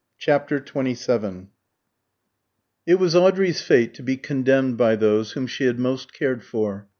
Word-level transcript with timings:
CHAPTER 0.17 0.57
XXVII 0.57 1.49
It 2.87 2.95
was 2.95 3.15
Audrey's 3.15 3.61
fate 3.61 3.93
to 3.93 4.01
be 4.01 4.17
condemned 4.17 4.75
by 4.75 4.95
those 4.95 5.33
whom 5.33 5.45
she 5.45 5.65
had 5.65 5.77
most 5.77 6.11
cared 6.11 6.43
for. 6.43 6.87